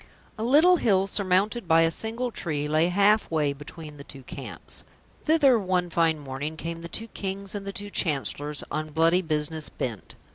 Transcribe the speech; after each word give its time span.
A 0.35 0.43
little 0.43 0.77
hill 0.77 1.05
surmounted 1.05 1.67
by 1.67 1.81
a 1.81 1.91
single 1.91 2.31
tree 2.31 2.67
lay 2.67 2.87
half 2.87 3.29
way 3.29 3.53
between 3.53 3.97
the 3.97 4.03
two 4.03 4.23
camps. 4.23 4.83
Thither 5.25 5.59
one 5.59 5.91
fine 5.91 6.17
morning 6.17 6.57
came 6.57 6.81
the 6.81 6.87
two 6.89 7.09
Kings 7.09 7.53
and 7.53 7.67
the 7.67 7.71
two 7.71 7.91
Chancellors 7.91 8.63
on 8.71 8.89
bloody 8.93 9.21
business 9.21 9.69
bent. 9.69 10.15